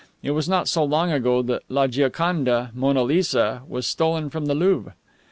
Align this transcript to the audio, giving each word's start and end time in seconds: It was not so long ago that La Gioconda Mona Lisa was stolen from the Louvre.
It 0.23 0.31
was 0.31 0.49
not 0.49 0.67
so 0.67 0.83
long 0.83 1.11
ago 1.11 1.43
that 1.43 1.61
La 1.69 1.85
Gioconda 1.85 2.71
Mona 2.73 3.03
Lisa 3.03 3.61
was 3.67 3.85
stolen 3.85 4.31
from 4.31 4.47
the 4.47 4.55
Louvre. 4.55 4.95